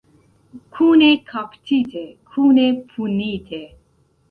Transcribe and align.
Kune 0.73 1.09
kaptite, 1.27 2.03
kune 2.29 2.65
punite. 2.89 3.61